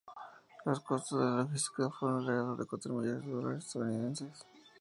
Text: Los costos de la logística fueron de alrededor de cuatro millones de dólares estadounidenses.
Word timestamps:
Los 0.65 0.79
costos 0.79 1.19
de 1.19 1.23
la 1.25 1.43
logística 1.43 1.87
fueron 1.91 2.21
de 2.25 2.31
alrededor 2.31 2.57
de 2.57 2.65
cuatro 2.65 2.91
millones 2.95 3.23
de 3.23 3.31
dólares 3.31 3.65
estadounidenses. 3.67 4.47